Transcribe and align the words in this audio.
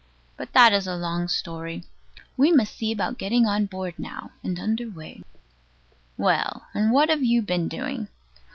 But 0.35 0.53
that 0.53 0.73
is 0.73 0.87
a 0.87 0.95
long 0.95 1.27
story. 1.27 1.83
We 2.35 2.51
must 2.51 2.75
see 2.75 2.91
about 2.91 3.19
getting 3.19 3.45
on 3.45 3.67
board 3.67 3.99
now, 3.99 4.31
and 4.43 4.59
under 4.59 4.89
way. 4.89 5.21
Well, 6.17 6.65
and 6.73 6.91
what 6.91 7.09
have 7.09 7.21
you 7.23 7.43
been 7.43 7.67
doing? 7.67 8.07